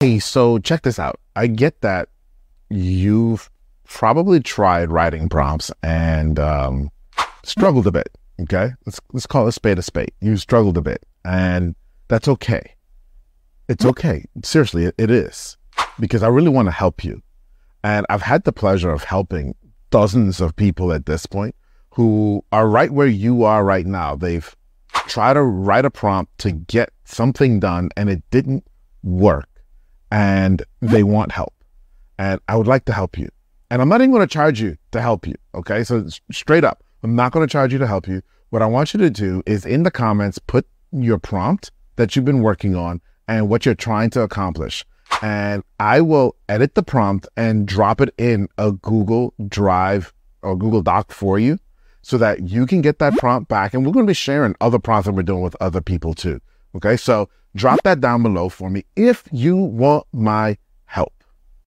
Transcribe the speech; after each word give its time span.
Hey, 0.00 0.20
so 0.20 0.58
check 0.58 0.82
this 0.82 1.00
out. 1.00 1.18
I 1.34 1.48
get 1.48 1.80
that 1.80 2.08
you've 2.70 3.50
probably 3.84 4.38
tried 4.38 4.92
writing 4.92 5.28
prompts 5.28 5.72
and 5.82 6.38
um, 6.38 6.90
struggled 7.42 7.88
a 7.88 7.90
bit. 7.90 8.08
Okay, 8.42 8.70
let's 8.86 9.00
let's 9.12 9.26
call 9.26 9.48
a 9.48 9.52
spade 9.52 9.76
a 9.76 9.82
spade. 9.82 10.12
You 10.20 10.36
struggled 10.36 10.78
a 10.78 10.82
bit, 10.82 11.04
and 11.24 11.74
that's 12.06 12.28
okay. 12.28 12.76
It's 13.68 13.84
okay. 13.84 14.24
Seriously, 14.44 14.84
it, 14.84 14.94
it 14.98 15.10
is 15.10 15.56
because 15.98 16.22
I 16.22 16.28
really 16.28 16.48
want 16.48 16.66
to 16.66 16.72
help 16.72 17.02
you, 17.02 17.20
and 17.82 18.06
I've 18.08 18.22
had 18.22 18.44
the 18.44 18.52
pleasure 18.52 18.92
of 18.92 19.02
helping 19.02 19.56
dozens 19.90 20.40
of 20.40 20.54
people 20.54 20.92
at 20.92 21.06
this 21.06 21.26
point 21.26 21.56
who 21.90 22.44
are 22.52 22.68
right 22.68 22.92
where 22.92 23.08
you 23.08 23.42
are 23.42 23.64
right 23.64 23.84
now. 23.86 24.14
They've 24.14 24.54
tried 25.08 25.34
to 25.34 25.42
write 25.42 25.84
a 25.84 25.90
prompt 25.90 26.38
to 26.38 26.52
get 26.52 26.90
something 27.04 27.58
done, 27.58 27.88
and 27.96 28.08
it 28.08 28.22
didn't 28.30 28.64
work, 29.02 29.48
and 30.10 30.62
they 30.80 31.02
want 31.02 31.32
help, 31.32 31.54
and 32.18 32.40
I 32.48 32.56
would 32.56 32.66
like 32.66 32.84
to 32.86 32.92
help 32.92 33.18
you. 33.18 33.28
And 33.70 33.82
I'm 33.82 33.88
not 33.88 34.00
even 34.00 34.10
going 34.10 34.26
to 34.26 34.32
charge 34.32 34.60
you 34.60 34.76
to 34.92 35.00
help 35.00 35.26
you. 35.26 35.34
Okay. 35.54 35.84
So 35.84 36.06
straight 36.32 36.64
up, 36.64 36.82
I'm 37.02 37.14
not 37.14 37.32
going 37.32 37.46
to 37.46 37.50
charge 37.50 37.72
you 37.72 37.78
to 37.78 37.86
help 37.86 38.08
you. 38.08 38.22
What 38.50 38.62
I 38.62 38.66
want 38.66 38.94
you 38.94 39.00
to 39.00 39.10
do 39.10 39.42
is 39.44 39.66
in 39.66 39.82
the 39.82 39.90
comments, 39.90 40.38
put 40.38 40.66
your 40.90 41.18
prompt 41.18 41.70
that 41.96 42.16
you've 42.16 42.24
been 42.24 42.40
working 42.40 42.74
on 42.74 43.00
and 43.26 43.48
what 43.48 43.66
you're 43.66 43.74
trying 43.74 44.08
to 44.10 44.22
accomplish. 44.22 44.86
And 45.20 45.62
I 45.78 46.00
will 46.00 46.36
edit 46.48 46.74
the 46.74 46.82
prompt 46.82 47.28
and 47.36 47.66
drop 47.66 48.00
it 48.00 48.14
in 48.16 48.48
a 48.56 48.72
Google 48.72 49.34
Drive 49.48 50.14
or 50.42 50.56
Google 50.56 50.82
Doc 50.82 51.12
for 51.12 51.38
you 51.38 51.58
so 52.02 52.16
that 52.18 52.48
you 52.48 52.66
can 52.66 52.80
get 52.80 53.00
that 53.00 53.14
prompt 53.18 53.48
back. 53.48 53.74
And 53.74 53.84
we're 53.84 53.92
going 53.92 54.06
to 54.06 54.10
be 54.10 54.14
sharing 54.14 54.54
other 54.60 54.78
prompts 54.78 55.06
that 55.06 55.12
we're 55.12 55.22
doing 55.22 55.42
with 55.42 55.56
other 55.60 55.82
people 55.82 56.14
too. 56.14 56.40
Okay. 56.76 56.96
So 56.96 57.28
drop 57.54 57.80
that 57.84 58.00
down 58.00 58.22
below 58.22 58.48
for 58.48 58.70
me. 58.70 58.84
If 58.96 59.24
you 59.32 59.56
want 59.56 60.06
my 60.12 60.58